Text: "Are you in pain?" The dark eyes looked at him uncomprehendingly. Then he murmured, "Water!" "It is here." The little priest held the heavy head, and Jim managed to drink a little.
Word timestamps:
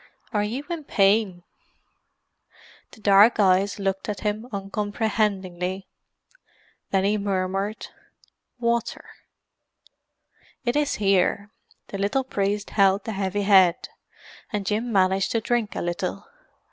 "Are 0.33 0.41
you 0.43 0.63
in 0.67 0.83
pain?" 0.85 1.43
The 2.89 2.99
dark 3.01 3.39
eyes 3.39 3.77
looked 3.77 4.09
at 4.09 4.21
him 4.21 4.47
uncomprehendingly. 4.51 5.87
Then 6.89 7.03
he 7.03 7.19
murmured, 7.19 7.89
"Water!" 8.57 9.05
"It 10.65 10.75
is 10.75 10.95
here." 10.95 11.51
The 11.89 11.99
little 11.99 12.23
priest 12.23 12.71
held 12.71 13.03
the 13.03 13.11
heavy 13.11 13.43
head, 13.43 13.89
and 14.51 14.65
Jim 14.65 14.91
managed 14.91 15.31
to 15.33 15.39
drink 15.39 15.75
a 15.75 15.83
little. 15.83 16.25